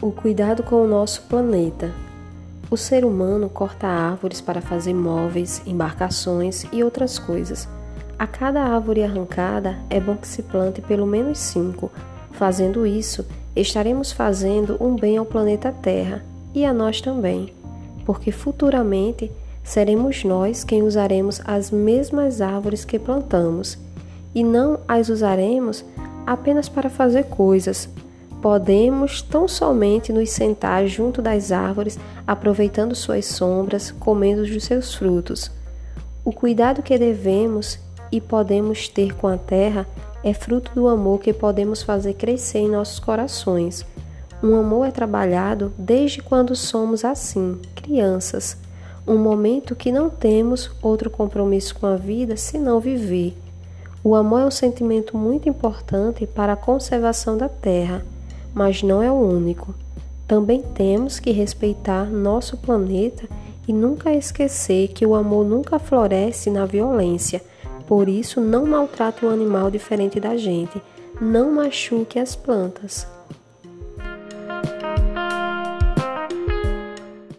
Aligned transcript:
O 0.00 0.12
cuidado 0.12 0.62
com 0.62 0.76
o 0.76 0.86
nosso 0.86 1.22
planeta. 1.22 1.92
O 2.70 2.76
ser 2.76 3.04
humano 3.04 3.48
corta 3.48 3.88
árvores 3.88 4.40
para 4.40 4.60
fazer 4.60 4.94
móveis, 4.94 5.60
embarcações 5.66 6.64
e 6.70 6.84
outras 6.84 7.18
coisas. 7.18 7.68
A 8.16 8.24
cada 8.24 8.62
árvore 8.62 9.02
arrancada 9.02 9.76
é 9.90 9.98
bom 9.98 10.16
que 10.16 10.28
se 10.28 10.44
plante 10.44 10.80
pelo 10.80 11.04
menos 11.04 11.38
cinco. 11.38 11.90
Fazendo 12.30 12.86
isso, 12.86 13.26
estaremos 13.56 14.12
fazendo 14.12 14.76
um 14.80 14.94
bem 14.94 15.16
ao 15.16 15.26
planeta 15.26 15.72
Terra 15.72 16.24
e 16.54 16.64
a 16.64 16.72
nós 16.72 17.00
também, 17.00 17.52
porque 18.06 18.30
futuramente 18.30 19.32
seremos 19.64 20.22
nós 20.22 20.62
quem 20.62 20.84
usaremos 20.84 21.42
as 21.44 21.72
mesmas 21.72 22.40
árvores 22.40 22.84
que 22.84 23.00
plantamos 23.00 23.76
e 24.32 24.44
não 24.44 24.78
as 24.86 25.08
usaremos 25.08 25.84
apenas 26.24 26.68
para 26.68 26.88
fazer 26.88 27.24
coisas, 27.24 27.88
Podemos 28.40 29.20
tão 29.20 29.48
somente 29.48 30.12
nos 30.12 30.30
sentar 30.30 30.86
junto 30.86 31.20
das 31.20 31.50
árvores, 31.50 31.98
aproveitando 32.24 32.94
suas 32.94 33.26
sombras, 33.26 33.90
comendo 33.90 34.46
dos 34.46 34.62
seus 34.62 34.94
frutos. 34.94 35.50
O 36.24 36.32
cuidado 36.32 36.82
que 36.82 36.96
devemos 36.96 37.80
e 38.12 38.20
podemos 38.20 38.88
ter 38.88 39.14
com 39.14 39.26
a 39.26 39.36
terra 39.36 39.86
é 40.22 40.32
fruto 40.32 40.72
do 40.72 40.86
amor 40.86 41.20
que 41.20 41.32
podemos 41.32 41.82
fazer 41.82 42.14
crescer 42.14 42.60
em 42.60 42.70
nossos 42.70 43.00
corações. 43.00 43.84
Um 44.40 44.54
amor 44.54 44.86
é 44.86 44.92
trabalhado 44.92 45.72
desde 45.76 46.22
quando 46.22 46.54
somos 46.54 47.04
assim, 47.04 47.60
crianças, 47.74 48.56
um 49.04 49.18
momento 49.18 49.74
que 49.74 49.90
não 49.90 50.08
temos 50.08 50.70
outro 50.80 51.10
compromisso 51.10 51.74
com 51.74 51.86
a 51.86 51.96
vida 51.96 52.36
senão 52.36 52.78
viver. 52.78 53.36
O 54.04 54.14
amor 54.14 54.42
é 54.42 54.46
um 54.46 54.50
sentimento 54.50 55.16
muito 55.16 55.48
importante 55.48 56.24
para 56.24 56.52
a 56.52 56.56
conservação 56.56 57.36
da 57.36 57.48
terra 57.48 58.04
mas 58.54 58.82
não 58.82 59.02
é 59.02 59.10
o 59.10 59.14
único. 59.14 59.74
Também 60.26 60.62
temos 60.62 61.18
que 61.18 61.30
respeitar 61.30 62.04
nosso 62.04 62.56
planeta 62.56 63.28
e 63.66 63.72
nunca 63.72 64.12
esquecer 64.12 64.88
que 64.88 65.06
o 65.06 65.14
amor 65.14 65.44
nunca 65.44 65.78
floresce 65.78 66.50
na 66.50 66.66
violência. 66.66 67.42
Por 67.86 68.08
isso, 68.08 68.40
não 68.40 68.66
maltrate 68.66 69.24
um 69.24 69.30
animal 69.30 69.70
diferente 69.70 70.20
da 70.20 70.36
gente. 70.36 70.80
Não 71.20 71.52
machuque 71.52 72.18
as 72.18 72.36
plantas. 72.36 73.06